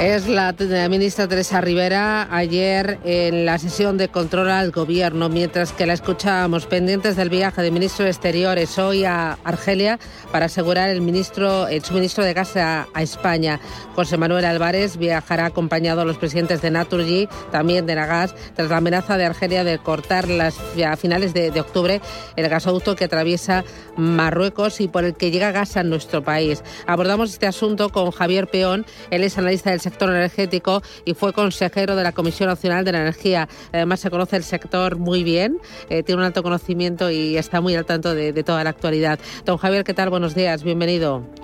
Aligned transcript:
Es 0.00 0.26
la 0.26 0.52
ministra 0.90 1.28
Teresa 1.28 1.60
Rivera 1.60 2.28
ayer 2.34 2.98
en 3.04 3.46
la 3.46 3.58
sesión 3.58 3.96
de 3.96 4.08
control 4.08 4.50
al 4.50 4.72
gobierno, 4.72 5.28
mientras 5.28 5.72
que 5.72 5.86
la 5.86 5.92
escuchábamos 5.92 6.66
pendientes 6.66 7.16
del 7.16 7.30
viaje 7.30 7.62
del 7.62 7.72
ministro 7.72 8.04
de 8.04 8.10
Exteriores 8.10 8.76
hoy 8.78 9.04
a 9.04 9.38
Argelia 9.44 9.98
para 10.32 10.46
asegurar 10.46 10.90
el, 10.90 11.00
ministro, 11.00 11.68
el 11.68 11.82
suministro 11.84 12.24
de 12.24 12.34
gas 12.34 12.56
a, 12.56 12.86
España. 12.98 13.60
José 13.94 14.18
Manuel 14.18 14.44
Álvarez 14.44 14.96
viajará 14.96 15.46
acompañado 15.46 16.00
a 16.00 16.04
los 16.04 16.18
presidentes 16.18 16.60
de 16.60 16.70
Naturgy, 16.70 17.28
también 17.52 17.86
de 17.86 17.94
Nagas, 17.94 18.34
tras 18.54 18.70
la 18.70 18.78
amenaza 18.78 19.16
de 19.16 19.24
Argelia 19.24 19.62
de 19.62 19.78
cortar 19.78 20.28
las, 20.28 20.56
a 20.84 20.96
finales 20.96 21.32
de, 21.34 21.50
de 21.50 21.60
octubre 21.60 22.00
el 22.36 22.48
gasoducto 22.48 22.96
que 22.96 23.04
atraviesa 23.04 23.64
Marruecos 23.96 24.80
y 24.80 24.88
por 24.88 25.04
el 25.04 25.14
que 25.14 25.30
llega 25.30 25.52
gas 25.52 25.76
a 25.76 25.82
nuestro 25.84 26.24
país. 26.24 26.62
Abordamos 26.86 27.30
este 27.30 27.46
asunto 27.46 27.90
con 27.90 28.10
Javier 28.10 28.48
Peón, 28.48 28.84
él 29.10 29.22
es 29.22 29.38
analista 29.38 29.70
del 29.70 29.80
sector 29.84 30.10
energético 30.10 30.82
y 31.04 31.14
fue 31.14 31.32
consejero 31.32 31.94
de 31.94 32.02
la 32.02 32.12
Comisión 32.12 32.48
Nacional 32.48 32.84
de 32.84 32.92
la 32.92 33.02
Energía. 33.02 33.48
Además, 33.72 34.00
se 34.00 34.10
conoce 34.10 34.36
el 34.36 34.42
sector 34.42 34.96
muy 34.96 35.22
bien, 35.22 35.58
eh, 35.88 36.02
tiene 36.02 36.20
un 36.20 36.26
alto 36.26 36.42
conocimiento 36.42 37.10
y 37.10 37.36
está 37.36 37.60
muy 37.60 37.76
al 37.76 37.84
tanto 37.84 38.14
de, 38.14 38.32
de 38.32 38.42
toda 38.42 38.64
la 38.64 38.70
actualidad. 38.70 39.18
Don 39.44 39.58
Javier, 39.58 39.84
¿qué 39.84 39.94
tal? 39.94 40.10
Buenos 40.10 40.34
días, 40.34 40.64
bienvenido. 40.64 41.43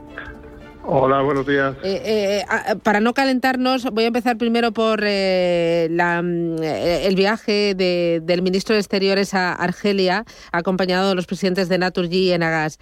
Hola, 0.83 1.21
buenos 1.21 1.47
días. 1.47 1.77
Eh, 1.83 2.43
eh, 2.43 2.77
para 2.83 3.01
no 3.01 3.13
calentarnos, 3.13 3.85
voy 3.93 4.05
a 4.05 4.07
empezar 4.07 4.39
primero 4.39 4.73
por 4.73 5.01
eh, 5.05 5.89
la, 5.91 6.21
el 6.21 7.15
viaje 7.17 7.75
de, 7.75 8.21
del 8.23 8.43
ministro 8.43 8.75
de 8.75 8.81
Exteriores 8.81 9.35
a 9.35 9.53
Argelia, 9.53 10.25
acompañado 10.53 11.11
de 11.11 11.15
los 11.15 11.27
presidentes 11.27 11.69
de 11.69 11.79
Naturgy 11.79 12.29
y 12.29 12.33
Enagas. 12.33 12.79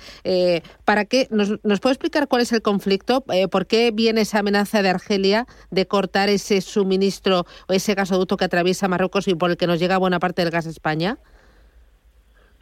¿Para 0.84 1.04
qué? 1.04 1.26
Nos, 1.30 1.58
¿Nos 1.64 1.80
puede 1.80 1.94
explicar 1.94 2.28
cuál 2.28 2.42
es 2.42 2.52
el 2.52 2.62
conflicto? 2.62 3.24
¿Por 3.50 3.66
qué 3.66 3.90
viene 3.90 4.20
esa 4.20 4.38
amenaza 4.38 4.82
de 4.82 4.90
Argelia 4.90 5.46
de 5.70 5.86
cortar 5.86 6.28
ese 6.28 6.60
suministro 6.60 7.46
o 7.66 7.72
ese 7.72 7.94
gasoducto 7.94 8.36
que 8.36 8.44
atraviesa 8.44 8.88
Marruecos 8.88 9.28
y 9.28 9.34
por 9.34 9.50
el 9.50 9.56
que 9.56 9.66
nos 9.66 9.80
llega 9.80 9.98
buena 9.98 10.20
parte 10.20 10.42
del 10.42 10.50
gas 10.50 10.66
a 10.66 10.70
España? 10.70 11.18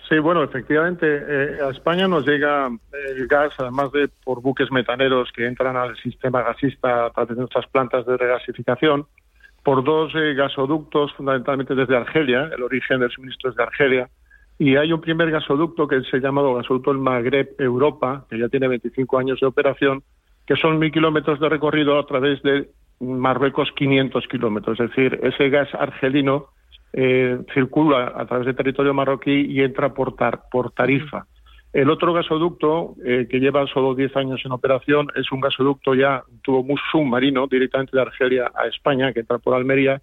Sí, 0.08 0.18
bueno, 0.20 0.44
efectivamente, 0.44 1.06
eh, 1.06 1.58
a 1.60 1.70
España 1.70 2.06
nos 2.06 2.24
llega 2.24 2.68
el 3.08 3.26
gas, 3.26 3.52
además 3.58 3.90
de 3.90 4.08
por 4.24 4.40
buques 4.40 4.70
metaneros 4.70 5.32
que 5.32 5.46
entran 5.46 5.76
al 5.76 5.96
sistema 5.96 6.42
gasista 6.42 7.06
a 7.06 7.10
través 7.10 7.30
de 7.30 7.40
nuestras 7.40 7.66
plantas 7.66 8.06
de 8.06 8.16
regasificación, 8.16 9.06
por 9.64 9.82
dos 9.82 10.12
eh, 10.14 10.34
gasoductos, 10.34 11.12
fundamentalmente 11.14 11.74
desde 11.74 11.96
Argelia, 11.96 12.50
el 12.54 12.62
origen 12.62 13.00
del 13.00 13.10
suministro 13.10 13.50
es 13.50 13.56
de 13.56 13.62
Argelia, 13.64 14.08
y 14.58 14.76
hay 14.76 14.92
un 14.92 15.00
primer 15.00 15.28
gasoducto 15.32 15.88
que 15.88 16.00
se 16.02 16.20
llama 16.20 16.42
gasoducto 16.42 16.92
el 16.92 16.98
Magreb 16.98 17.56
Europa, 17.58 18.26
que 18.30 18.38
ya 18.38 18.48
tiene 18.48 18.68
25 18.68 19.18
años 19.18 19.40
de 19.40 19.46
operación, 19.46 20.04
que 20.46 20.54
son 20.54 20.78
mil 20.78 20.92
kilómetros 20.92 21.40
de 21.40 21.48
recorrido 21.48 21.98
a 21.98 22.06
través 22.06 22.40
de 22.42 22.70
Marruecos 23.00 23.70
500 23.74 24.26
kilómetros. 24.28 24.78
Es 24.78 24.90
decir, 24.90 25.18
ese 25.24 25.50
gas 25.50 25.74
argelino 25.74 26.50
eh, 26.92 27.38
circula 27.52 28.12
a 28.16 28.26
través 28.26 28.46
del 28.46 28.56
territorio 28.56 28.94
marroquí 28.94 29.46
y 29.48 29.60
entra 29.60 29.92
por, 29.92 30.16
por 30.50 30.70
Tarifa. 30.72 31.26
El 31.72 31.90
otro 31.90 32.14
gasoducto, 32.14 32.94
eh, 33.04 33.26
que 33.28 33.38
lleva 33.38 33.66
solo 33.66 33.94
10 33.94 34.16
años 34.16 34.40
en 34.44 34.52
operación, 34.52 35.08
es 35.14 35.30
un 35.30 35.40
gasoducto 35.40 35.94
ya, 35.94 36.22
tuvo 36.42 36.60
un 36.60 36.78
submarino 36.90 37.46
directamente 37.46 37.94
de 37.94 38.02
Argelia 38.02 38.50
a 38.54 38.66
España, 38.66 39.12
que 39.12 39.20
entra 39.20 39.38
por 39.38 39.54
Almería 39.54 40.00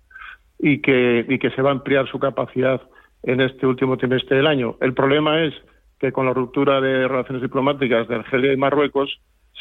y 0.60 0.82
que, 0.82 1.26
y 1.28 1.40
que 1.40 1.50
se 1.52 1.62
va 1.62 1.70
a 1.70 1.74
ampliar 1.74 2.08
su 2.08 2.20
capacidad 2.20 2.80
en 3.24 3.42
este 3.42 3.66
último 3.66 3.98
trimestre 3.98 4.38
del 4.38 4.48
año. 4.48 4.76
El 4.82 4.94
problema 4.94 5.42
es 5.44 5.54
que 6.00 6.12
con 6.12 6.26
la 6.26 6.34
ruptura 6.34 6.80
de 6.80 7.08
relaciones 7.08 7.42
diplomáticas 7.42 8.08
de 8.08 8.16
Argelia 8.16 8.54
y 8.54 8.58
Marruecos 8.58 9.20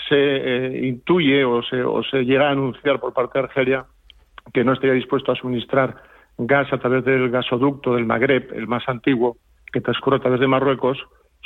se 0.09 0.17
eh, 0.17 0.87
intuye 0.87 1.45
o 1.45 1.63
se, 1.63 1.83
o 1.83 2.03
se 2.03 2.25
llega 2.25 2.49
a 2.49 2.53
anunciar 2.53 3.01
por 3.01 3.13
parte 3.13 3.39
de 3.39 3.45
Argelia 3.45 3.87
que 4.53 4.65
no 4.65 4.73
estaría 4.73 4.95
dispuesto 4.95 5.33
a 5.33 5.37
suministrar 5.37 5.97
gas 6.47 6.73
a 6.73 6.79
través 6.79 7.05
del 7.05 7.31
gasoducto 7.31 7.95
del 7.95 8.07
Magreb, 8.07 8.53
el 8.55 8.67
más 8.67 8.89
antiguo, 8.89 9.37
que 9.73 9.81
transcurre 9.81 10.17
a 10.17 10.21
través 10.21 10.41
de 10.41 10.47
Marruecos, 10.47 10.99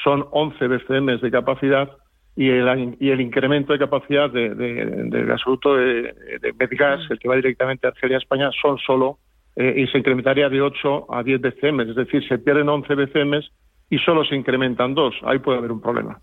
son 0.03 0.27
11 0.31 0.67
BCM 0.67 1.21
de 1.21 1.31
capacidad 1.31 1.91
y 2.37 2.51
el, 2.51 3.21
incremento 3.21 3.73
de 3.73 3.79
capacidad 3.79 4.31
de, 4.31 4.55
del 4.55 5.27
gasoducto 5.27 5.75
de, 5.75 6.13
de 6.43 6.53
Medgas, 6.59 7.01
el 7.11 7.19
que 7.19 7.29
va 7.29 7.37
directamente 7.37 7.87
a 7.87 7.91
Argelia, 7.91 8.19
España, 8.19 8.51
son 8.61 8.77
solo, 8.79 9.19
eh, 9.57 9.73
y 9.75 9.87
se 9.87 9.99
incrementaría 9.99 10.51
de 10.51 10.61
8 10.61 11.07
a 11.15 11.23
10 11.23 11.41
BCM, 11.41 11.81
es 11.81 11.97
decir, 11.97 12.29
se 12.29 12.39
pierden 12.39 12.69
11 12.69 12.95
BCM 12.95 13.41
y 13.89 13.99
solo 13.99 14.25
se 14.25 14.35
incrementan 14.35 14.95
dos, 14.95 15.15
ahí 15.23 15.39
puede 15.39 15.59
haber 15.59 15.71
un 15.71 15.81
problema. 15.81 16.19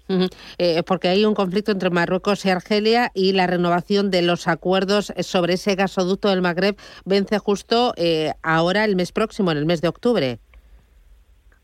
Eh, 0.58 0.84
porque 0.86 1.08
hay 1.08 1.24
un 1.24 1.34
conflicto 1.34 1.72
entre 1.72 1.90
Marruecos 1.90 2.46
y 2.46 2.50
Argelia 2.50 3.10
y 3.14 3.32
la 3.32 3.48
renovación 3.48 4.12
de 4.12 4.22
los 4.22 4.48
acuerdos 4.48 5.14
sobre 5.20 5.54
ese 5.54 5.76
gasoducto 5.76 6.30
del 6.30 6.42
Magreb 6.42 6.76
vence 7.06 7.40
justo 7.40 7.94
eh, 7.96 8.32
ahora 8.44 8.84
el 8.84 8.96
mes 8.96 9.14
próximo, 9.14 9.52
en 9.52 9.58
el 9.58 9.66
mes 9.66 9.82
de 9.82 9.88
octubre. 9.88 10.40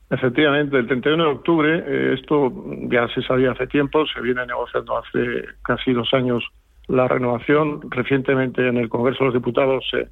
Efectivamente, 0.10 0.78
el 0.78 0.88
31 0.88 1.24
de 1.24 1.30
octubre, 1.30 1.84
eh, 1.86 2.14
esto 2.20 2.52
ya 2.90 3.08
se 3.14 3.22
sabía 3.22 3.52
hace 3.52 3.68
tiempo, 3.68 4.06
se 4.08 4.22
viene 4.22 4.46
negociando 4.46 4.98
hace 4.98 5.46
casi 5.64 5.92
dos 5.92 6.12
años 6.14 6.44
la 6.88 7.08
renovación. 7.08 7.82
Recientemente 7.92 8.68
en 8.68 8.78
el 8.78 8.90
Congreso 8.90 9.20
de 9.20 9.26
los 9.26 9.34
Diputados 9.36 9.86
se, 9.92 10.08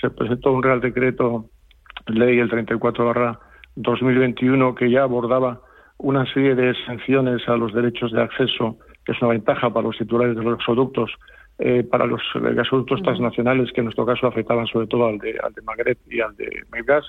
se 0.00 0.10
presentó 0.10 0.52
un 0.52 0.62
Real 0.62 0.80
Decreto 0.80 1.46
Ley 2.06 2.38
el 2.38 2.48
34 2.48 3.06
barra 3.06 3.40
2021 3.76 4.74
que 4.74 4.90
ya 4.90 5.02
abordaba 5.02 5.60
una 5.98 6.24
serie 6.32 6.54
de 6.54 6.74
sanciones 6.86 7.46
a 7.48 7.56
los 7.56 7.72
derechos 7.74 8.12
de 8.12 8.22
acceso, 8.22 8.78
que 9.04 9.12
es 9.12 9.22
una 9.22 9.32
ventaja 9.32 9.70
para 9.70 9.86
los 9.86 9.98
titulares 9.98 10.36
de 10.36 10.42
los 10.42 10.58
gasoductos, 10.58 11.10
eh, 11.58 11.84
para 11.84 12.06
los 12.06 12.22
gasoductos 12.34 13.02
transnacionales, 13.02 13.70
que 13.72 13.80
en 13.80 13.86
nuestro 13.86 14.06
caso 14.06 14.26
afectaban 14.26 14.66
sobre 14.66 14.86
todo 14.86 15.06
al 15.06 15.18
de, 15.18 15.38
al 15.42 15.52
de 15.52 15.62
Magreb 15.62 15.98
y 16.08 16.20
al 16.20 16.34
de 16.36 16.48
Medgas, 16.72 17.04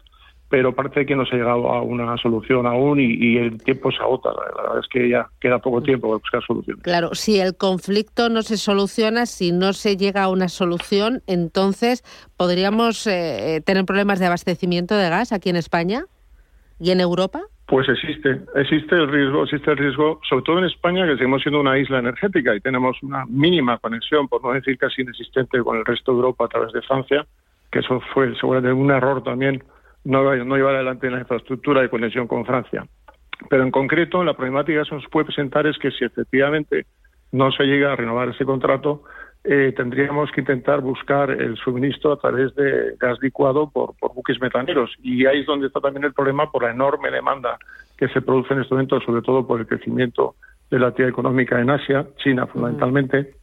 pero 0.51 0.75
parece 0.75 1.05
que 1.05 1.15
no 1.15 1.25
se 1.25 1.35
ha 1.35 1.37
llegado 1.39 1.71
a 1.71 1.81
una 1.81 2.17
solución 2.17 2.67
aún 2.67 2.99
y, 2.99 3.37
el 3.37 3.63
tiempo 3.63 3.89
se 3.89 3.99
agota. 3.99 4.31
La 4.33 4.61
verdad 4.61 4.79
es 4.81 4.87
que 4.89 5.09
ya 5.09 5.29
queda 5.39 5.59
poco 5.59 5.81
tiempo 5.81 6.09
para 6.09 6.19
buscar 6.19 6.43
soluciones. 6.45 6.83
Claro, 6.83 7.15
si 7.15 7.39
el 7.39 7.55
conflicto 7.55 8.27
no 8.27 8.41
se 8.41 8.57
soluciona, 8.57 9.25
si 9.25 9.53
no 9.53 9.71
se 9.71 9.95
llega 9.95 10.23
a 10.23 10.29
una 10.29 10.49
solución, 10.49 11.23
entonces 11.25 12.03
podríamos 12.35 13.07
eh, 13.07 13.61
tener 13.65 13.85
problemas 13.85 14.19
de 14.19 14.25
abastecimiento 14.25 14.97
de 14.97 15.09
gas 15.09 15.31
aquí 15.31 15.49
en 15.49 15.55
España. 15.55 16.03
¿Y 16.81 16.89
en 16.89 16.99
Europa? 16.99 17.39
Pues 17.67 17.87
existe, 17.87 18.41
existe 18.55 18.95
el 18.95 19.07
riesgo, 19.07 19.43
existe 19.43 19.69
el 19.69 19.77
riesgo, 19.77 20.19
sobre 20.27 20.43
todo 20.43 20.57
en 20.57 20.65
España, 20.65 21.05
que 21.05 21.15
seguimos 21.15 21.43
siendo 21.43 21.61
una 21.61 21.77
isla 21.77 21.99
energética 21.99 22.55
y 22.55 22.59
tenemos 22.59 22.97
una 23.03 23.23
mínima 23.27 23.77
conexión, 23.77 24.27
por 24.27 24.43
no 24.43 24.51
decir 24.51 24.79
casi 24.79 25.03
inexistente, 25.03 25.59
con 25.59 25.77
el 25.77 25.85
resto 25.85 26.11
de 26.11 26.17
Europa 26.17 26.45
a 26.45 26.47
través 26.47 26.73
de 26.73 26.81
Francia, 26.81 27.27
que 27.71 27.79
eso 27.79 28.01
fue 28.15 28.33
seguramente 28.39 28.73
un 28.73 28.89
error 28.89 29.23
también 29.23 29.63
no, 30.03 30.33
llevar 30.33 30.73
adelante 30.73 31.11
la 31.11 31.19
infraestructura 31.19 31.81
de 31.81 31.89
conexión 31.89 32.25
con 32.25 32.45
Francia. 32.45 32.87
Pero 33.47 33.61
en 33.61 33.69
concreto, 33.69 34.23
la 34.23 34.33
problemática 34.33 34.79
que 34.79 34.89
se 34.89 34.95
nos 34.95 35.07
puede 35.07 35.25
presentar 35.25 35.67
es 35.67 35.77
que 35.77 35.91
si 35.91 36.03
efectivamente 36.03 36.87
no 37.31 37.51
se 37.51 37.63
llega 37.65 37.93
a 37.93 37.95
renovar 37.95 38.29
ese 38.29 38.43
contrato, 38.43 39.03
eh, 39.43 39.71
tendríamos 39.77 40.31
que 40.31 40.41
intentar 40.41 40.81
buscar 40.81 41.29
el 41.29 41.55
suministro 41.57 42.13
a 42.13 42.19
través 42.19 42.55
de 42.55 42.95
gas 42.99 43.19
licuado 43.21 43.69
por, 43.69 43.93
metaneros. 44.39 44.95
Y 45.01 45.25
ahí 45.25 45.39
es 45.41 45.45
donde 45.45 45.67
está 45.67 45.79
también 45.81 46.05
el 46.05 46.13
problema 46.13 46.51
por 46.51 46.63
la 46.63 46.71
enorme 46.71 47.11
demanda 47.11 47.57
que 47.97 48.07
se 48.09 48.21
produce 48.21 48.53
en 48.53 48.61
este 48.61 48.73
momento, 48.73 49.01
sobre 49.01 49.21
todo 49.21 49.45
por 49.45 49.59
el 49.59 49.67
crecimiento 49.67 50.35
de 50.69 50.79
la 50.79 50.87
actividad 50.87 51.09
económica 51.09 51.59
en 51.59 51.69
Asia, 51.69 52.07
China 52.17 52.47
fundamentalmente, 52.47 53.33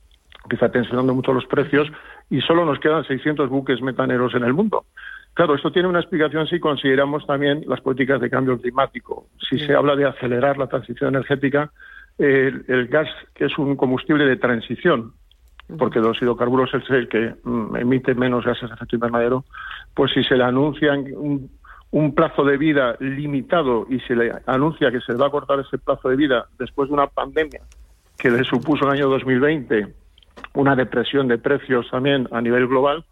que 0.49 0.57
está 0.57 0.71
tensionando 0.71 1.15
mucho 1.15 1.33
los 1.33 1.45
precios, 1.47 1.89
y 2.31 2.41
solo 2.41 2.65
nos 2.65 2.79
quedan 2.81 3.05
600 3.05 3.51
buques 3.51 3.83
metaneros 3.83 4.35
en 4.35 4.45
el 4.45 4.55
mundo. 4.55 4.87
Claro, 5.35 5.55
esto 5.55 5.71
tiene 5.71 5.89
una 5.89 6.01
explicación 6.01 6.47
si 6.47 6.59
consideramos 6.59 7.27
también 7.27 7.63
las 7.67 7.81
políticas 7.81 8.21
de 8.21 8.31
cambio 8.31 8.61
climático. 8.61 9.27
Si 9.49 9.59
se 9.59 9.75
habla 9.75 9.95
de 9.95 10.07
acelerar 10.07 10.59
la 10.59 10.67
transición 10.67 11.11
energética, 11.15 11.71
el 12.19 12.89
gas, 12.89 13.09
que 13.35 13.45
es 13.45 13.57
un 13.59 13.77
combustible 13.77 14.25
de 14.25 14.37
transición, 14.37 15.13
porque 15.77 16.01
los 16.01 16.21
hidrocarburos 16.21 16.73
es 16.75 16.89
el 16.91 17.09
que 17.09 17.35
mm, 17.43 17.77
emite 17.77 18.15
menos 18.15 18.45
gases 18.45 18.69
de 18.69 18.75
efecto 18.75 18.97
invernadero, 18.97 19.45
pues 19.95 20.13
si 20.13 20.25
se 20.25 20.37
le 20.37 20.45
anuncia 20.45 20.93
un, 20.93 21.51
plazo 22.15 22.45
de 22.45 22.57
vida 22.57 22.97
limitado 23.01 23.87
y 23.89 24.01
se 24.01 24.15
le 24.15 24.33
anuncia 24.47 24.91
que 24.91 25.01
se 25.01 25.15
va 25.15 25.27
a 25.27 25.31
cortar 25.31 25.61
ese 25.61 25.79
plazo 25.79 26.09
de 26.09 26.17
vida 26.17 26.47
después 26.59 26.89
de 26.89 26.95
una 26.95 27.07
pandemia 27.07 27.61
que 28.17 28.31
le 28.31 28.45
supuso 28.45 28.85
el 28.85 28.93
año 28.93 29.09
2020 29.09 29.95
una 30.55 30.75
depresión 30.75 31.29
de 31.29 31.39
precios 31.39 31.89
también 31.91 32.29
a 32.33 32.41
nivel 32.41 32.67
global, 32.67 33.05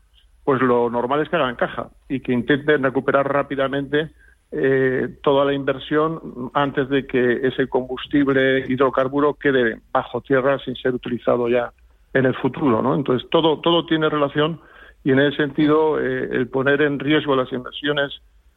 pues 0.45 0.61
lo 0.61 0.91
normal 0.91 1.23
es 1.23 1.29
que 1.29 1.37
hagan 1.37 1.57
caja 1.57 1.89
y 2.09 2.21
que 2.21 2.33
intenten 2.33 2.83
recuperar 2.83 3.33
rápidamente 3.33 4.11
eh, 4.53 5.19
toda 5.23 5.45
la 5.45 5.53
inversión 5.53 6.51
antes 6.55 6.89
de 6.89 7.07
que 7.07 7.47
ese 7.47 7.69
combustible 7.69 8.65
hidrocarburo 8.69 9.35
quede 9.35 9.81
bajo 9.93 10.21
tierra 10.21 10.59
sin 10.65 10.77
ser 10.77 10.95
utilizado 10.95 11.49
ya 11.49 11.73
en 12.13 12.27
el 12.27 12.35
futuro, 12.35 12.83
¿no? 12.83 12.95
Entonces 12.95 13.29
todo 13.31 13.61
todo 13.61 13.87
tiene 13.87 14.09
relación 14.09 14.61
y 15.05 15.13
en 15.13 15.21
ese 15.21 15.37
sentido 15.37 16.01
eh, 16.01 16.29
el 16.33 16.49
poner 16.49 16.83
en 16.83 16.99
riesgo 16.99 17.37
las 17.37 17.53
inversiones 17.53 18.13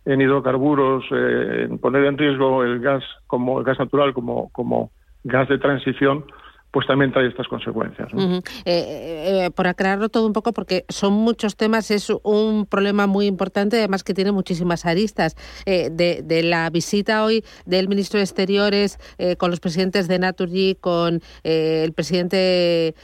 en 0.06 0.22
hidrocarburos, 0.22 1.04
eh, 1.12 1.70
poner 1.82 2.06
en 2.06 2.18
riesgo 2.18 2.64
el 2.64 2.80
gas 2.80 3.04
como 3.28 3.60
el 3.60 3.66
gas 3.66 3.80
natural 3.80 4.14
como 4.14 4.50
como 4.52 4.92
gas 5.24 5.50
de 5.50 5.58
transición, 5.58 6.26
pues 6.72 6.86
también 6.86 7.12
trae 7.12 7.28
estas 7.28 7.48
consecuencias. 7.48 8.10
Eh, 8.14 8.42
eh, 8.66 9.46
eh, 9.46 9.52
por 9.52 9.68
aclararlo 9.68 10.10
todo 10.10 10.28
un 10.28 10.34
poco, 10.34 10.54
porque 10.54 10.86
son 10.88 11.14
muchos 11.14 11.56
temas, 11.56 11.90
es 11.90 12.12
un 12.24 12.68
problema 12.68 13.08
muy 13.08 13.26
importante, 13.26 13.78
además 13.78 14.04
que 14.04 14.14
tiene 14.14 14.32
muchísimas 14.32 14.86
aristas. 14.86 15.36
de, 15.66 16.42
la 16.44 16.70
visita 16.70 17.24
hoy 17.24 17.44
del 17.66 17.88
ministro 17.88 18.18
de 18.18 18.24
Exteriores 18.24 18.98
con 19.38 19.52
los 19.52 19.60
presidentes 19.60 20.08
de 20.08 20.20
Naturgy, 20.20 20.76
con 20.76 21.22
el 21.44 21.94
presidente 21.94 22.96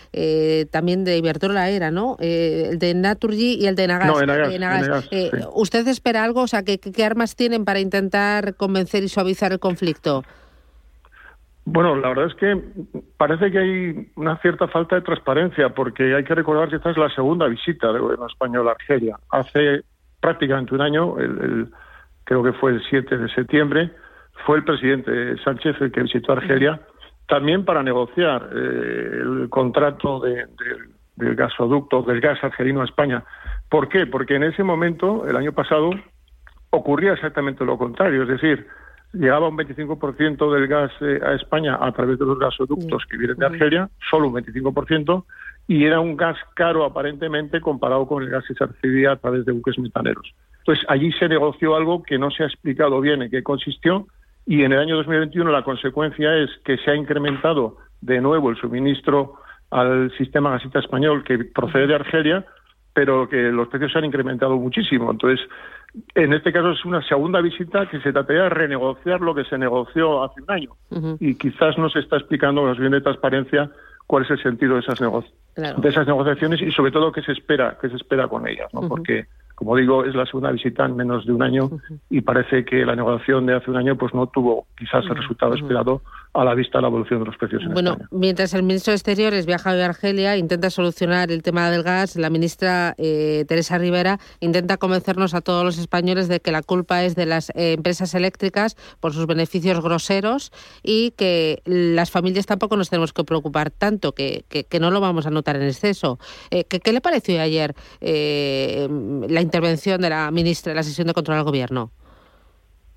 también 0.71 1.03
de 1.03 1.17
Iberdrola 1.17 1.69
era, 1.69 1.91
¿no? 1.91 2.17
el 2.19 2.79
de 2.79 2.94
Naturgy 2.94 3.56
y 3.56 3.67
el 3.67 3.75
de 3.75 3.88
Nagas. 3.88 5.09
¿Usted 5.53 5.88
espera 5.88 6.23
algo? 6.23 6.41
O 6.41 6.47
sea, 6.47 6.63
¿qué, 6.63 6.79
¿qué 6.79 7.03
armas 7.03 7.35
tienen 7.35 7.65
para 7.65 7.79
intentar 7.79 8.56
convencer 8.56 9.03
y 9.03 9.09
suavizar 9.09 9.51
el 9.51 9.59
conflicto? 9.59 10.23
Bueno, 11.65 11.95
la 11.95 12.09
verdad 12.09 12.27
es 12.27 12.35
que 12.35 12.62
parece 13.17 13.51
que 13.51 13.57
hay 13.57 14.12
una 14.15 14.38
cierta 14.38 14.67
falta 14.67 14.95
de 14.95 15.01
transparencia, 15.01 15.69
porque 15.69 16.15
hay 16.15 16.23
que 16.23 16.35
recordar 16.35 16.69
que 16.69 16.75
esta 16.75 16.91
es 16.91 16.97
la 16.97 17.09
segunda 17.09 17.47
visita 17.47 17.91
del 17.91 18.03
gobierno 18.03 18.27
español 18.27 18.67
a 18.67 18.71
Argelia. 18.71 19.17
Hace 19.31 19.81
prácticamente 20.21 20.75
un 20.75 20.81
año, 20.81 21.17
el, 21.17 21.69
creo 22.23 22.44
que 22.44 22.53
fue 22.53 22.73
el 22.73 22.83
7 22.88 23.17
de 23.17 23.29
septiembre, 23.29 23.91
fue 24.45 24.57
el 24.57 24.63
presidente 24.63 25.38
Sánchez 25.44 25.75
el 25.81 25.91
que 25.91 26.03
visitó 26.03 26.33
Argelia, 26.33 26.79
también 27.27 27.65
para 27.65 27.81
negociar 27.81 28.47
eh, 28.53 29.21
el 29.23 29.47
contrato 29.50 30.19
de, 30.19 30.45
del 31.15 31.35
gasoducto, 31.35 32.03
del 32.03 32.21
gas 32.21 32.44
argelino 32.44 32.81
a 32.81 32.85
España. 32.85 33.23
¿Por 33.69 33.89
qué? 33.89 34.06
Porque 34.06 34.35
en 34.35 34.44
ese 34.44 34.63
momento, 34.63 35.27
el 35.27 35.35
año 35.35 35.51
pasado, 35.51 35.89
ocurría 36.69 37.13
exactamente 37.13 37.65
lo 37.65 37.77
contrario, 37.77 38.23
es 38.23 38.29
decir, 38.29 38.67
llegaba 39.15 39.50
un 39.50 39.57
25% 39.57 40.53
del 40.53 40.67
gas 40.67 40.91
eh, 41.01 41.19
a 41.25 41.33
España 41.33 41.77
a 41.79 41.91
través 41.91 42.19
de 42.19 42.25
los 42.25 42.38
gasoductos 42.38 43.06
que 43.09 43.17
vienen 43.17 43.38
de 43.38 43.45
Argelia, 43.45 43.89
solo 44.09 44.27
un 44.27 44.35
25%, 44.35 45.23
y 45.67 45.85
era 45.85 46.00
un 46.00 46.15
gas 46.15 46.38
caro 46.53 46.85
aparentemente 46.85 47.62
comparado 47.62 48.07
con 48.07 48.23
el 48.23 48.29
gas 48.29 48.44
que 48.47 48.53
se 48.53 48.65
recibía 48.65 49.13
a 49.13 49.15
través 49.15 49.45
de 49.45 49.51
buques 49.51 49.79
metaneros. 49.79 50.33
Entonces 50.59 50.85
allí 50.89 51.12
se 51.13 51.29
negoció 51.29 51.75
algo 51.75 52.03
que 52.03 52.17
no 52.17 52.31
se 52.31 52.44
ha 52.44 52.47
explicado 52.47 53.00
bien 53.01 53.21
en 53.21 53.31
qué 53.31 53.44
consistió 53.44 54.07
y 54.45 54.63
en 54.63 54.73
el 54.73 54.79
año 54.79 54.95
2021 54.97 55.51
la 55.51 55.63
consecuencia 55.63 56.35
es 56.35 56.50
que 56.63 56.77
se 56.77 56.91
ha 56.91 56.95
incrementado 56.95 57.77
de 58.01 58.21
nuevo 58.21 58.50
el 58.50 58.57
suministro 58.57 59.35
al 59.71 60.12
sistema 60.17 60.51
gasista 60.51 60.79
español 60.79 61.23
que 61.23 61.39
procede 61.45 61.88
de 61.88 61.95
Argelia, 61.95 62.45
pero 62.95 63.27
que 63.27 63.51
los 63.51 63.68
precios 63.68 63.92
se 63.92 64.00
han 64.00 64.06
incrementado 64.06 64.56
muchísimo. 64.56 65.12
Entonces, 65.12 65.45
en 66.15 66.33
este 66.33 66.53
caso 66.53 66.71
es 66.71 66.86
una 66.86 67.03
segunda 67.03 67.42
visita 67.42 67.88
que 67.88 68.00
se 68.00 68.13
trataría 68.13 68.44
de 68.44 68.50
renegociar 68.50 69.19
lo 69.19 69.36
que 69.36 69.44
se 69.44 69.57
negoció 69.57 70.24
hace 70.24 70.42
un 70.42 70.50
año. 70.50 70.69
Y 71.19 71.36
quizás 71.36 71.77
no 71.77 71.89
se 71.89 72.00
está 72.00 72.15
explicando 72.15 72.63
más 72.63 72.77
bien 72.77 72.94
de 72.94 73.01
transparencia 73.01 73.69
cuál 74.07 74.24
es 74.24 74.31
el 74.31 74.42
sentido 74.42 74.75
de 74.75 74.80
esas, 74.80 75.00
de 75.00 75.89
esas 75.89 76.07
negociaciones 76.07 76.62
y 76.62 76.71
sobre 76.71 76.92
todo 76.92 77.12
qué 77.12 77.21
se 77.21 77.33
espera, 77.33 77.77
qué 77.81 77.89
se 77.89 77.97
espera 77.97 78.30
con 78.30 78.47
ellas, 78.47 78.74
¿no? 78.74 78.88
Porque 78.88 79.25
como 79.56 79.75
digo, 79.78 80.04
es 80.06 80.13
la 80.13 80.25
segunda 80.25 80.52
visita 80.52 80.86
en 80.86 80.96
menos 80.96 81.25
de 81.25 81.31
un 81.31 81.42
año 81.42 81.69
y 82.10 82.22
parece 82.22 82.66
que 82.66 82.86
la 82.86 82.96
negociación 82.96 83.46
de 83.46 83.56
hace 83.56 83.72
un 83.72 83.78
año 83.78 83.98
pues 83.98 84.13
no 84.13 84.28
tuvo 84.28 84.68
quizás 84.78 85.06
el 85.06 85.16
resultado 85.16 85.56
esperado 85.56 86.02
a 86.34 86.44
la 86.44 86.54
vista 86.54 86.78
de 86.78 86.81
la 86.81 86.90
evolución 86.90 87.19
de 87.19 87.28
los 87.28 87.38
precios 87.38 87.63
en 87.63 87.74
bueno, 87.74 87.98
mientras 88.12 88.54
el 88.54 88.63
ministro 88.63 88.92
de 88.92 88.96
Exteriores 88.96 89.46
viaja 89.46 89.72
a 89.72 89.86
Argelia, 89.86 90.36
intenta 90.36 90.69
solucionar 90.69 91.31
el 91.31 91.42
tema 91.42 91.69
del 91.69 91.84
gas, 91.84 92.18
la 92.18 92.30
ministra 92.30 92.94
eh, 92.98 93.46
Teresa 93.48 93.78
Rivera 93.78 94.19
intenta 94.42 94.75
convencernos 94.75 95.34
a 95.34 95.42
todos 95.42 95.63
los 95.63 95.78
españoles 95.78 96.28
de 96.28 96.42
que 96.42 96.51
la 96.51 96.62
culpa 96.62 97.04
es 97.04 97.16
de 97.16 97.25
las 97.25 97.51
eh, 97.51 97.74
empresas 97.74 98.13
eléctricas 98.16 98.75
por 99.00 99.13
sus 99.13 99.25
beneficios 99.28 99.81
groseros 99.81 100.51
y 100.84 101.12
que 101.12 101.62
las 101.66 102.12
familias 102.12 102.46
tampoco 102.46 102.75
nos 102.75 102.90
tenemos 102.90 103.13
que 103.13 103.24
preocupar 103.24 103.72
tanto, 103.72 104.12
que, 104.12 104.44
que, 104.50 104.80
no 104.80 104.92
lo 104.92 105.00
vamos 105.00 105.25
a 105.25 105.30
notar 105.30 105.56
en 105.56 105.63
exceso. 105.63 106.19
Eh, 106.51 106.66
¿qué, 106.66 106.92
le 106.92 107.00
pareció 107.00 107.42
ayer 107.42 107.74
la 108.01 109.42
intervención 109.45 110.01
de 110.01 110.09
la 110.09 110.31
ministra 110.31 110.71
en 110.71 110.77
la 110.77 110.83
sesión 110.83 111.07
de 111.07 111.13
control 111.13 111.38
al 111.38 111.44
gobierno? 111.44 111.92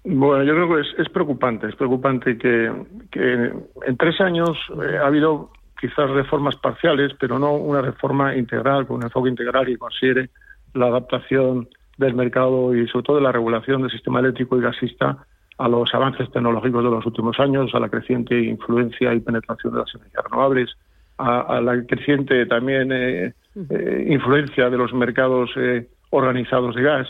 Bueno, 0.05 0.43
yo 0.45 0.55
creo 0.55 0.69
que 0.75 1.03
es, 1.03 1.09
preocupante, 1.11 1.69
es 1.69 1.77
preocupante 1.77 2.39
que, 2.39 2.67
en 2.67 3.97
tres 3.99 4.21
años 4.21 4.57
eh, 4.83 4.97
ha 4.97 5.07
habido 5.07 5.51
quizás 5.79 6.11
reformas 6.11 6.57
parciales, 6.57 7.13
pero 7.21 7.39
no 7.39 7.53
una 7.53 7.83
reforma 7.83 8.35
integral, 8.35 8.87
con 8.87 8.97
un 8.97 9.03
enfoque 9.05 9.29
integral 9.29 9.67
que 9.67 9.77
considere 9.77 10.31
la 10.75 10.87
adaptación 10.87 11.69
del 11.99 12.15
mercado 12.15 12.75
y 12.75 12.87
sobre 12.89 13.05
todo 13.05 13.17
de 13.17 13.23
la 13.23 13.33
regulación 13.33 13.83
del 13.83 13.91
sistema 13.91 14.21
eléctrico 14.21 14.57
y 14.57 14.63
gasista 14.63 15.19
a 15.59 15.69
los 15.69 15.93
avances 15.93 16.31
tecnológicos 16.31 16.85
de 16.85 16.91
los 16.91 17.05
últimos 17.05 17.39
años, 17.41 17.75
a 17.75 17.81
la 17.81 17.89
creciente 17.89 18.39
influencia 18.41 19.13
y 19.13 19.21
penetración 19.21 19.73
de 19.73 19.81
las 19.81 19.95
energías 19.95 20.25
renovables, 20.25 20.77
a, 21.19 21.61
la 21.61 21.85
creciente 21.85 22.47
también 22.47 22.93
eh, 22.93 23.35
eh, 23.71 24.07
influencia 24.09 24.71
de 24.71 24.79
los 24.79 24.95
mercados 24.95 25.51
organizados 26.11 26.75
de 26.75 26.83
gas, 26.83 27.09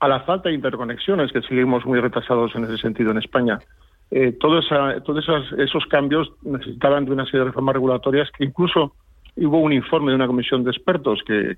a 0.00 0.08
la 0.08 0.20
falta 0.20 0.48
de 0.48 0.54
interconexiones, 0.54 1.32
que 1.32 1.42
seguimos 1.42 1.84
muy 1.86 2.00
retrasados 2.00 2.54
en 2.54 2.64
ese 2.64 2.78
sentido 2.78 3.10
en 3.10 3.18
España. 3.18 3.58
Eh, 4.10 4.32
todos 4.40 4.64
esos, 4.66 5.52
esos 5.58 5.86
cambios 5.86 6.32
necesitaban 6.42 7.04
de 7.04 7.12
una 7.12 7.24
serie 7.24 7.40
de 7.40 7.46
reformas 7.46 7.74
regulatorias 7.74 8.30
que 8.36 8.44
incluso 8.44 8.94
hubo 9.36 9.60
un 9.60 9.72
informe 9.72 10.10
de 10.10 10.16
una 10.16 10.26
comisión 10.26 10.64
de 10.64 10.70
expertos 10.70 11.20
que, 11.26 11.56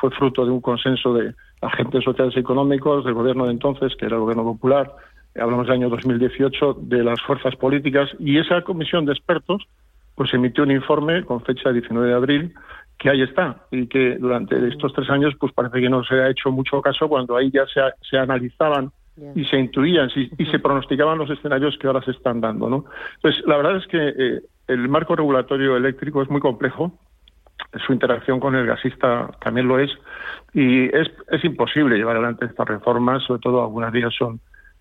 fue 0.00 0.10
fruto 0.12 0.44
de 0.44 0.52
un 0.52 0.60
consenso 0.60 1.12
de 1.12 1.34
agentes 1.60 2.04
sociales 2.04 2.32
y 2.36 2.38
económicos 2.38 3.04
del 3.04 3.14
gobierno 3.14 3.46
de 3.46 3.50
entonces, 3.50 3.96
que 3.96 4.06
era 4.06 4.14
el 4.14 4.20
gobierno 4.20 4.44
popular, 4.44 4.94
hablamos 5.34 5.66
del 5.66 5.74
año 5.74 5.88
2018, 5.88 6.78
de 6.82 7.02
las 7.02 7.20
fuerzas 7.22 7.56
políticas, 7.56 8.08
y 8.20 8.38
esa 8.38 8.62
comisión 8.62 9.06
de 9.06 9.12
expertos 9.12 9.66
pues 10.14 10.32
emitió 10.34 10.62
un 10.62 10.70
informe 10.70 11.24
con 11.24 11.40
fecha 11.42 11.72
19 11.72 12.08
de 12.08 12.14
abril 12.14 12.54
que 12.98 13.10
ahí 13.10 13.22
está 13.22 13.64
y 13.70 13.86
que 13.86 14.16
durante 14.16 14.68
estos 14.68 14.92
tres 14.92 15.08
años 15.08 15.34
pues 15.38 15.52
parece 15.52 15.80
que 15.80 15.88
no 15.88 16.02
se 16.04 16.16
ha 16.16 16.30
hecho 16.30 16.50
mucho 16.50 16.82
caso 16.82 17.08
cuando 17.08 17.36
ahí 17.36 17.50
ya 17.50 17.64
se, 17.66 17.80
se 18.08 18.18
analizaban 18.18 18.90
y 19.34 19.44
se 19.44 19.58
intuían 19.58 20.10
y 20.14 20.46
se 20.46 20.58
pronosticaban 20.58 21.18
los 21.18 21.30
escenarios 21.30 21.76
que 21.78 21.86
ahora 21.86 22.02
se 22.02 22.12
están 22.12 22.40
dando. 22.40 22.68
¿no? 22.68 22.84
Entonces, 23.16 23.44
la 23.46 23.56
verdad 23.56 23.76
es 23.76 23.86
que 23.86 24.14
eh, 24.16 24.40
el 24.68 24.88
marco 24.88 25.16
regulatorio 25.16 25.76
eléctrico 25.76 26.22
es 26.22 26.30
muy 26.30 26.40
complejo, 26.40 26.92
su 27.86 27.92
interacción 27.92 28.38
con 28.38 28.54
el 28.54 28.66
gasista 28.66 29.30
también 29.42 29.66
lo 29.66 29.78
es, 29.78 29.90
y 30.54 30.84
es, 30.84 31.10
es 31.30 31.44
imposible 31.44 31.96
llevar 31.96 32.16
adelante 32.16 32.46
estas 32.46 32.68
reformas, 32.68 33.22
sobre 33.24 33.40
todo 33.40 33.62
algunas 33.62 33.92
de 33.92 33.98
ellas 34.00 34.14
son 34.16 34.40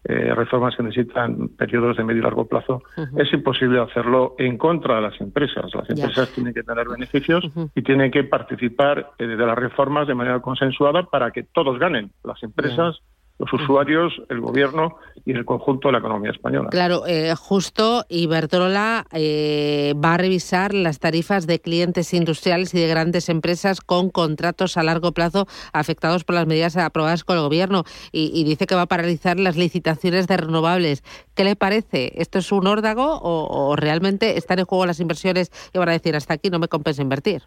eh, 0.10 0.34
reformas 0.34 0.74
que 0.76 0.84
necesitan 0.84 1.50
periodos 1.50 1.98
de 1.98 2.04
medio 2.06 2.22
y 2.22 2.24
largo 2.24 2.46
plazo, 2.46 2.82
es 3.18 3.34
imposible 3.34 3.82
hacerlo 3.82 4.36
en 4.38 4.58
contra 4.58 4.96
de 4.96 5.02
las 5.02 5.20
empresas. 5.20 5.66
Las 5.74 5.90
empresas 5.90 6.32
tienen 6.34 6.54
que 6.54 6.64
tener 6.64 6.88
beneficios 6.88 7.44
y 7.76 7.82
tienen 7.82 8.10
que 8.10 8.24
participar 8.24 9.12
eh, 9.18 9.26
de 9.26 9.46
las 9.46 9.58
reformas 9.58 10.08
de 10.08 10.16
manera 10.16 10.40
consensuada 10.40 11.04
para 11.04 11.32
que 11.32 11.44
todos 11.44 11.78
ganen, 11.78 12.12
las 12.24 12.42
empresas, 12.42 13.02
los 13.40 13.54
usuarios, 13.54 14.14
el 14.30 14.42
gobierno 14.42 14.98
y 15.26 15.32
el 15.32 15.46
conjunto 15.46 15.90
de 15.90 15.92
la 15.94 16.00
economía 16.00 16.32
española. 16.32 16.70
Claro, 16.70 17.06
eh, 17.06 17.36
justo 17.36 18.06
Iberdrola 18.10 19.06
eh, 19.12 19.94
va 20.04 20.16
a 20.16 20.18
revisar 20.18 20.74
las 20.74 21.00
tarifas 21.00 21.46
de 21.46 21.60
clientes 21.60 22.14
industriales 22.14 22.74
y 22.74 22.80
de 22.80 22.88
grandes 22.88 23.30
empresas 23.30 23.82
con 23.82 24.10
contratos 24.10 24.78
a 24.78 24.84
largo 24.84 25.12
plazo 25.12 25.48
afectados 25.74 26.24
por 26.24 26.36
las 26.36 26.48
medidas 26.48 26.78
aprobadas 26.78 27.24
con 27.24 27.38
el 27.38 27.44
gobierno 27.44 27.84
y, 28.12 28.44
dice 28.44 28.66
que 28.66 28.76
va 28.76 28.84
a 28.84 28.88
paralizar 28.88 29.38
las 29.40 29.58
licitaciones 29.58 30.28
de 30.28 30.38
renovables. 30.38 31.04
¿Qué 31.36 31.44
le 31.44 31.56
parece? 31.56 32.14
¿Esto 32.16 32.40
es 32.40 32.52
un 32.52 32.66
órdago 32.66 33.18
o, 33.18 33.70
o 33.70 33.76
realmente 33.76 34.38
están 34.38 34.60
en 34.60 34.66
juego 34.66 34.86
las 34.86 35.00
inversiones 35.00 35.52
y 35.74 35.78
van 35.78 35.90
a 35.90 35.92
decir 35.92 36.16
hasta 36.16 36.34
aquí 36.36 36.50
no 36.50 36.60
me 36.60 36.70
compensa 36.70 37.02
invertir? 37.02 37.44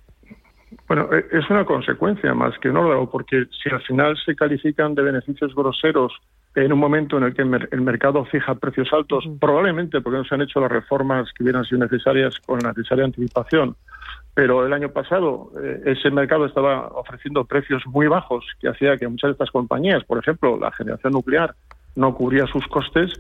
Bueno, 0.91 1.09
e, 1.13 1.25
es 1.31 1.49
una 1.49 1.65
consecuencia 1.65 2.35
más 2.35 2.59
que 2.59 2.69
un 2.69 2.77
órdago, 2.77 3.09
porque 3.09 3.47
si 3.63 3.71
al 3.71 3.81
final 3.83 4.19
se 4.27 4.35
califican 4.35 4.97
de 4.97 5.03
beneficios 5.03 5.55
groseros 5.55 6.13
en 6.57 6.73
un 6.73 6.81
momento 6.81 7.17
en 7.17 7.23
el 7.23 7.33
que 7.33 7.43
el 7.43 7.81
mercado 7.81 8.25
fija 8.25 8.57
precios 8.57 8.89
altos, 8.93 9.25
probablemente 9.39 10.01
porque 10.01 10.19
no 10.19 10.25
se 10.25 10.35
han 10.35 10.43
hecho 10.43 10.59
las 10.59 10.73
reformas 10.73 11.33
que 11.33 11.45
hubieran 11.45 11.65
sido 11.65 11.79
necesarias 11.79 12.41
con 12.45 12.59
la 12.59 12.71
necesaria 12.71 13.05
anticipación, 13.05 13.77
pero 14.35 14.67
el 14.67 14.73
año 14.73 14.89
pasado 14.89 15.53
eh, 15.63 15.81
ese 15.87 16.11
mercado 16.11 16.47
estaba 16.47 16.89
ofreciendo 16.89 17.45
precios 17.45 17.87
muy 17.87 18.09
bajos 18.09 18.45
que 18.59 18.69
hacía 18.69 18.97
que 18.97 19.07
muchas 19.07 19.29
de 19.29 19.33
estas 19.35 19.53
compañías, 19.53 20.03
por 20.03 20.19
ejemplo, 20.19 20.59
la 20.59 20.73
generación 20.73 21.13
nuclear, 21.13 21.55
no 21.95 22.17
cubría 22.17 22.49
sus 22.49 22.67
costes, 22.67 23.13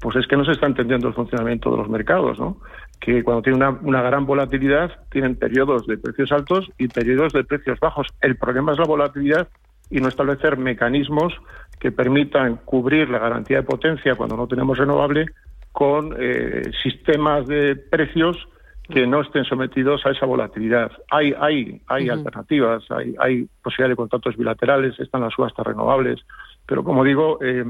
pues 0.00 0.14
es 0.14 0.26
que 0.28 0.36
no 0.36 0.44
se 0.44 0.52
está 0.52 0.66
entendiendo 0.66 1.08
el 1.08 1.14
funcionamiento 1.14 1.72
de 1.72 1.78
los 1.78 1.88
mercados, 1.88 2.38
¿no? 2.38 2.58
Que 3.00 3.22
cuando 3.22 3.42
tienen 3.42 3.62
una, 3.62 3.78
una, 3.82 4.02
gran 4.02 4.26
volatilidad 4.26 4.90
tienen 5.10 5.36
periodos 5.36 5.86
de 5.86 5.98
precios 5.98 6.32
altos 6.32 6.70
y 6.78 6.88
periodos 6.88 7.32
de 7.32 7.44
precios 7.44 7.78
bajos. 7.80 8.08
El 8.20 8.36
problema 8.36 8.72
es 8.72 8.78
la 8.78 8.84
volatilidad 8.84 9.48
y 9.90 10.00
no 10.00 10.08
establecer 10.08 10.58
mecanismos 10.58 11.34
que 11.78 11.92
permitan 11.92 12.56
cubrir 12.64 13.08
la 13.08 13.18
garantía 13.18 13.58
de 13.58 13.62
potencia 13.62 14.14
cuando 14.14 14.36
no 14.36 14.46
tenemos 14.46 14.78
renovable 14.78 15.26
con 15.72 16.14
eh, 16.18 16.62
sistemas 16.82 17.46
de 17.46 17.76
precios 17.76 18.48
que 18.88 19.06
no 19.06 19.20
estén 19.20 19.44
sometidos 19.44 20.04
a 20.06 20.10
esa 20.10 20.26
volatilidad. 20.26 20.90
Hay, 21.10 21.34
hay, 21.38 21.80
hay 21.86 22.08
alternativas, 22.08 22.84
hay, 22.90 23.14
hay 23.18 23.48
posibilidad 23.62 23.90
de 23.90 23.96
contratos 23.96 24.36
bilaterales, 24.36 24.98
están 24.98 25.20
las 25.20 25.34
subastas 25.34 25.66
renovables, 25.66 26.20
pero 26.66 26.82
como 26.82 27.04
digo, 27.04 27.38
eh, 27.42 27.64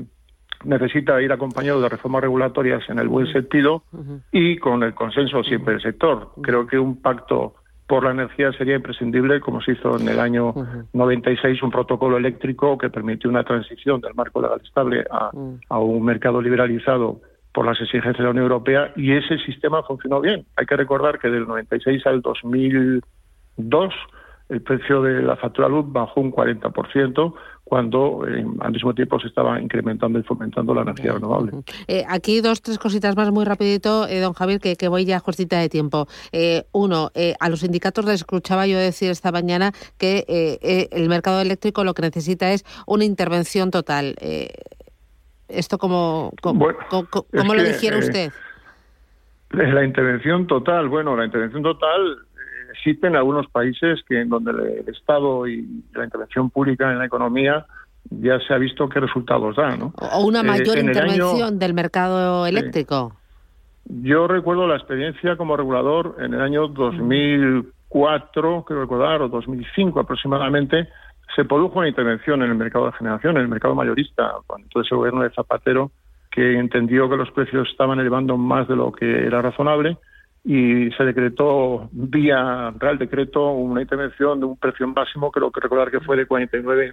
necesita 0.64 1.20
ir 1.22 1.32
acompañado 1.32 1.80
de 1.80 1.88
reformas 1.88 2.22
regulatorias 2.22 2.88
en 2.88 2.98
el 2.98 3.08
buen 3.08 3.26
sentido 3.32 3.82
y 4.32 4.56
con 4.58 4.82
el 4.82 4.94
consenso 4.94 5.42
siempre 5.42 5.74
del 5.74 5.82
sector. 5.82 6.32
Creo 6.42 6.66
que 6.66 6.78
un 6.78 7.00
pacto 7.00 7.54
por 7.86 8.04
la 8.04 8.10
energía 8.10 8.52
sería 8.52 8.76
imprescindible, 8.76 9.40
como 9.40 9.62
se 9.62 9.72
hizo 9.72 9.98
en 9.98 10.08
el 10.08 10.20
año 10.20 10.54
96 10.92 11.62
un 11.62 11.70
protocolo 11.70 12.18
eléctrico 12.18 12.76
que 12.76 12.90
permitió 12.90 13.30
una 13.30 13.44
transición 13.44 14.00
del 14.00 14.14
marco 14.14 14.42
legal 14.42 14.60
estable 14.62 15.04
a, 15.10 15.30
a 15.70 15.78
un 15.78 16.04
mercado 16.04 16.42
liberalizado 16.42 17.20
por 17.52 17.64
las 17.64 17.80
exigencias 17.80 18.18
de 18.18 18.24
la 18.24 18.30
Unión 18.30 18.44
Europea 18.44 18.92
y 18.94 19.12
ese 19.12 19.38
sistema 19.38 19.82
funcionó 19.82 20.20
bien. 20.20 20.44
Hay 20.56 20.66
que 20.66 20.76
recordar 20.76 21.18
que 21.18 21.28
del 21.28 21.46
96 21.46 22.06
al 22.06 22.20
2002 22.20 23.94
el 24.48 24.62
precio 24.62 25.02
de 25.02 25.22
la 25.22 25.36
factura 25.36 25.68
luz 25.68 25.84
bajó 25.88 26.20
un 26.20 26.32
40%, 26.32 27.34
cuando 27.68 28.26
eh, 28.26 28.46
al 28.60 28.72
mismo 28.72 28.94
tiempo 28.94 29.20
se 29.20 29.28
estaba 29.28 29.60
incrementando 29.60 30.18
y 30.18 30.22
fomentando 30.22 30.74
la 30.74 30.82
energía 30.82 31.12
renovable. 31.12 31.52
Eh, 31.86 32.02
aquí 32.08 32.40
dos, 32.40 32.62
tres 32.62 32.78
cositas 32.78 33.14
más 33.14 33.30
muy 33.30 33.44
rapidito, 33.44 34.08
eh, 34.08 34.20
don 34.20 34.32
Javier, 34.32 34.58
que, 34.58 34.74
que, 34.76 34.88
voy 34.88 35.04
ya 35.04 35.18
justita 35.18 35.58
de 35.58 35.68
tiempo. 35.68 36.08
uno, 36.72 37.10
a 37.40 37.48
los 37.50 37.60
sindicatos 37.60 38.06
les 38.06 38.14
escuchaba 38.16 38.66
yo 38.66 38.78
decir 38.78 39.10
esta 39.10 39.30
mañana 39.32 39.72
que 39.98 40.88
el 40.90 41.08
mercado 41.10 41.42
eléctrico 41.42 41.84
lo 41.84 41.92
que 41.92 42.02
necesita 42.02 42.52
es 42.52 42.64
una 42.86 43.04
intervención 43.04 43.70
total. 43.70 44.16
¿Esto 45.48 45.76
cómo, 45.78 46.32
cómo, 46.40 46.68
cómo, 47.10 47.54
lo 47.54 47.62
dijera 47.62 47.98
usted? 47.98 48.32
La 49.50 49.84
intervención 49.84 50.46
total, 50.46 50.88
bueno, 50.88 51.16
la 51.16 51.24
intervención 51.24 51.62
total 51.62 52.27
existen 52.78 53.16
algunos 53.16 53.46
países 53.48 54.00
que 54.08 54.20
en 54.20 54.28
donde 54.28 54.50
el 54.52 54.88
Estado 54.88 55.46
y 55.46 55.66
la 55.94 56.04
intervención 56.04 56.50
pública 56.50 56.90
en 56.90 56.98
la 56.98 57.06
economía 57.06 57.66
ya 58.10 58.38
se 58.40 58.54
ha 58.54 58.58
visto 58.58 58.88
qué 58.88 59.00
resultados 59.00 59.56
da, 59.56 59.76
¿no? 59.76 59.92
O 59.96 60.26
una 60.26 60.40
eh, 60.40 60.44
mayor 60.44 60.78
intervención 60.78 61.58
del 61.58 61.74
mercado 61.74 62.46
eléctrico. 62.46 63.12
Yo 63.84 64.26
recuerdo 64.28 64.66
la 64.66 64.76
experiencia 64.76 65.36
como 65.36 65.56
regulador 65.56 66.16
en 66.20 66.34
el 66.34 66.40
año 66.40 66.68
2004, 66.68 68.64
creo 68.64 68.80
recordar, 68.80 69.22
o 69.22 69.28
2005 69.28 70.00
aproximadamente, 70.00 70.88
se 71.34 71.44
produjo 71.44 71.78
una 71.78 71.88
intervención 71.88 72.42
en 72.42 72.50
el 72.50 72.56
mercado 72.56 72.86
de 72.86 72.92
generación, 72.92 73.36
en 73.36 73.42
el 73.42 73.48
mercado 73.48 73.74
mayorista, 73.74 74.32
cuando 74.46 74.66
entonces 74.66 74.90
el 74.92 74.98
gobierno 74.98 75.22
de 75.22 75.30
Zapatero, 75.30 75.90
que 76.30 76.58
entendió 76.58 77.08
que 77.08 77.16
los 77.16 77.30
precios 77.32 77.68
estaban 77.70 77.98
elevando 77.98 78.36
más 78.36 78.68
de 78.68 78.76
lo 78.76 78.92
que 78.92 79.26
era 79.26 79.42
razonable 79.42 79.98
y 80.48 80.90
se 80.92 81.04
decretó 81.04 81.90
vía 81.92 82.72
Real 82.78 82.96
Decreto 82.96 83.50
una 83.50 83.82
intervención 83.82 84.40
de 84.40 84.46
un 84.46 84.56
precio 84.56 84.88
máximo, 84.88 85.30
creo 85.30 85.50
que 85.50 85.60
recordar 85.60 85.90
que 85.90 86.00
fue 86.00 86.16
de 86.16 86.24
49 86.24 86.92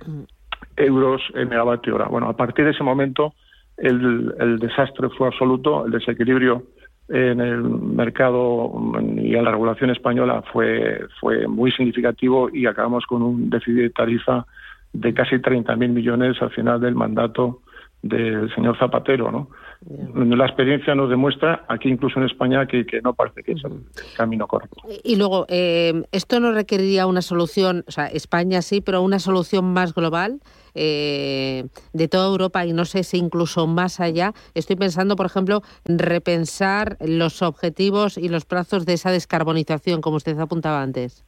euros 0.75 1.21
en 1.33 1.47
megavatio 1.47 1.95
hora. 1.95 2.09
Bueno, 2.09 2.27
a 2.27 2.35
partir 2.35 2.65
de 2.65 2.71
ese 2.71 2.83
momento 2.83 3.33
el, 3.77 4.35
el 4.41 4.59
desastre 4.59 5.07
fue 5.17 5.29
absoluto, 5.29 5.85
el 5.85 5.93
desequilibrio 5.93 6.63
en 7.07 7.39
el 7.39 7.61
mercado 7.63 8.73
y 9.15 9.35
en 9.35 9.45
la 9.45 9.51
regulación 9.51 9.89
española 9.89 10.43
fue, 10.51 11.05
fue 11.21 11.47
muy 11.47 11.71
significativo 11.71 12.49
y 12.51 12.65
acabamos 12.65 13.05
con 13.05 13.21
un 13.21 13.49
déficit 13.49 13.83
de 13.83 13.89
tarifa 13.91 14.45
de 14.91 15.13
casi 15.13 15.37
30.000 15.37 15.77
millones 15.77 16.41
al 16.41 16.51
final 16.51 16.81
del 16.81 16.95
mandato 16.95 17.61
del 18.01 18.53
señor 18.53 18.77
Zapatero, 18.77 19.31
¿no? 19.31 19.47
La 19.87 20.47
experiencia 20.47 20.95
nos 20.95 21.11
demuestra, 21.11 21.63
aquí 21.67 21.89
incluso 21.89 22.19
en 22.19 22.25
España, 22.25 22.65
que, 22.65 22.85
no 23.03 23.13
parece 23.13 23.43
que 23.43 23.51
es 23.51 23.63
el 23.65 23.83
camino 24.17 24.47
correcto. 24.47 24.81
Y 25.03 25.15
luego, 25.15 25.45
eh, 25.47 26.03
¿esto 26.11 26.39
no 26.39 26.51
requeriría 26.51 27.05
una 27.05 27.21
solución, 27.21 27.83
o 27.87 27.91
sea, 27.91 28.07
España 28.07 28.63
sí, 28.63 28.81
pero 28.81 29.03
una 29.03 29.19
solución 29.19 29.73
más 29.73 29.93
global 29.93 30.39
eh, 30.73 31.65
de 31.93 32.07
toda 32.07 32.27
Europa 32.27 32.65
y 32.65 32.73
no 32.73 32.85
sé 32.85 33.03
si 33.03 33.17
incluso 33.17 33.67
más 33.67 33.99
allá? 33.99 34.33
Estoy 34.55 34.75
pensando, 34.75 35.15
por 35.15 35.27
ejemplo, 35.27 35.61
repensar 35.85 36.97
los 36.99 37.43
objetivos 37.43 38.17
y 38.17 38.29
los 38.29 38.45
plazos 38.45 38.87
de 38.87 38.93
esa 38.93 39.11
descarbonización, 39.11 40.01
como 40.01 40.17
usted 40.17 40.39
apuntaba 40.39 40.81
antes. 40.81 41.25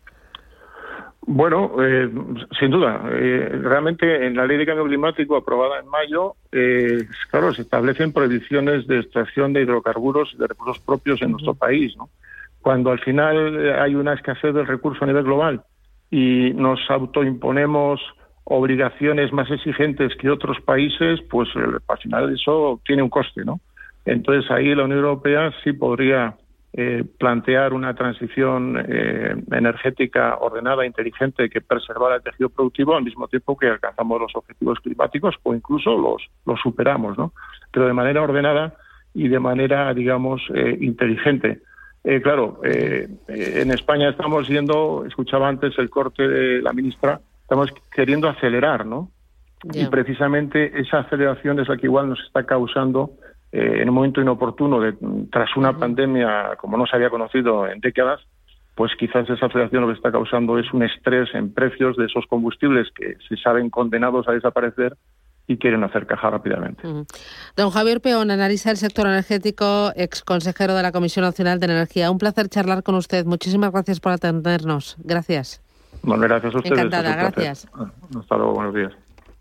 Bueno, 1.30 1.74
eh, 1.84 2.10
sin 2.58 2.72
duda. 2.72 3.02
Eh, 3.12 3.50
realmente 3.62 4.26
en 4.26 4.38
la 4.38 4.46
ley 4.46 4.58
de 4.58 4.66
cambio 4.66 4.86
climático 4.86 5.36
aprobada 5.36 5.82
en 5.82 5.90
mayo, 5.90 6.36
eh, 6.54 7.06
claro, 7.30 7.54
se 7.54 7.64
establecen 7.64 8.14
prohibiciones 8.14 8.88
de 8.88 9.00
extracción 9.00 9.52
de 9.52 9.62
hidrocarburos 9.62 10.34
y 10.34 10.38
de 10.38 10.48
recursos 10.48 10.80
propios 10.80 11.22
en 11.22 11.32
nuestro 11.32 11.54
país. 11.54 11.94
¿no? 11.98 12.10
Cuando 12.62 12.92
al 12.92 13.00
final 13.00 13.78
hay 13.78 13.94
una 13.96 14.14
escasez 14.14 14.54
del 14.54 14.68
recurso 14.68 15.04
a 15.04 15.08
nivel 15.08 15.26
global 15.26 15.64
y 16.10 16.54
nos 16.54 16.80
autoimponemos 16.90 18.00
obligaciones 18.46 19.34
más 19.34 19.52
exigentes 19.52 20.16
que 20.16 20.30
otros 20.30 20.62
países, 20.62 21.20
pues 21.30 21.50
al 21.90 21.98
final 21.98 22.34
eso 22.34 22.80
tiene 22.86 23.04
un 23.04 23.10
coste, 23.10 23.44
¿no? 23.44 23.60
Entonces 24.06 24.50
ahí 24.50 24.74
la 24.74 24.86
Unión 24.86 25.00
Europea 25.00 25.52
sí 25.66 25.74
podría 25.74 26.38
eh, 26.80 27.04
plantear 27.18 27.74
una 27.74 27.96
transición 27.96 28.78
eh, 28.88 29.36
energética 29.52 30.38
ordenada, 30.40 30.86
inteligente, 30.86 31.50
que 31.50 31.60
preservara 31.60 32.18
el 32.18 32.22
tejido 32.22 32.50
productivo 32.50 32.96
al 32.96 33.04
mismo 33.04 33.28
tiempo 33.28 33.58
que 33.58 33.66
alcanzamos 33.66 34.22
los 34.22 34.36
objetivos 34.36 34.80
climáticos 34.82 35.34
o 35.42 35.56
incluso 35.56 35.98
los, 35.98 36.30
los 36.46 36.60
superamos, 36.62 37.18
¿no? 37.18 37.34
Pero 37.72 37.88
de 37.88 37.94
manera 37.94 38.22
ordenada 38.22 38.76
y 39.16 39.28
de 39.28 39.40
manera, 39.40 39.92
digamos, 39.96 40.44
eh, 40.54 40.78
inteligente. 40.80 41.64
claro, 42.22 42.62
en 42.64 43.72
España 43.72 44.10
estamos 44.10 44.48
yendo, 44.48 45.04
escuchaba 45.08 45.50
antes 45.50 45.74
el 45.80 45.90
corte 45.90 46.28
de 46.28 46.62
la 46.62 46.74
ministra, 46.74 47.22
estamos 47.42 47.74
queriendo 47.92 48.30
acelerar, 48.30 48.86
¿no? 48.86 49.10
Y 49.74 49.88
precisamente 49.88 50.80
esa 50.80 51.00
aceleración 51.00 51.60
es 51.60 51.68
la 51.68 51.78
que 51.78 51.88
igual 51.88 52.08
nos 52.08 52.20
está 52.20 52.44
causando 52.46 53.14
eh, 53.52 53.82
en 53.82 53.90
un 53.90 53.96
momento 53.96 54.22
inoportuno, 54.22 54.80
de, 54.80 54.96
tras 55.32 55.56
una 55.56 55.78
pandemia 55.78 56.56
como 56.58 56.78
no 56.78 56.86
se 56.86 56.96
había 56.96 57.10
conocido 57.10 57.68
en 57.68 57.80
décadas, 57.80 58.22
pues 58.76 58.92
quizás 59.00 59.28
esa 59.30 59.48
aceleración 59.48 59.82
lo 59.82 59.88
que 59.88 59.96
está 59.96 60.12
causando 60.12 60.60
es 60.60 60.72
un 60.72 60.84
estrés 60.84 61.30
en 61.34 61.54
precios 61.54 61.98
de 61.98 62.06
esos 62.06 62.26
combustibles 62.28 62.88
que 62.94 63.18
se 63.28 63.36
saben 63.38 63.70
condenados 63.70 64.28
a 64.28 64.34
desaparecer 64.34 64.96
y 65.48 65.58
quieren 65.58 65.84
hacer 65.84 66.06
caja 66.06 66.30
rápidamente. 66.30 66.84
Don 67.56 67.72
Javier 67.72 68.02
Peón, 68.02 68.30
analiza 68.30 68.70
el 68.70 68.78
sector 68.78 69.08
energético, 69.08 69.92
ex 69.96 70.22
consejero 70.22 70.76
de 70.76 70.84
la 70.84 70.92
Comisión 70.92 71.24
Nacional 71.24 71.60
de 71.60 71.66
Energía. 71.68 72.12
Un 72.12 72.18
placer 72.18 72.50
charlar 72.50 72.84
con 72.84 72.96
usted. 72.96 73.26
Muchísimas 73.26 73.72
gracias 73.72 74.00
por 74.00 74.12
atendernos. 74.12 74.98
Gracias. 75.00 75.62
Bueno, 76.04 76.24
gracias 76.24 76.54
a 76.54 76.58
ustedes. 76.58 76.78
Encantada, 76.78 77.16
gracias. 77.16 77.68
Hasta 78.20 78.38
luego, 78.38 78.54
buenos 78.54 78.76
días. 78.76 79.07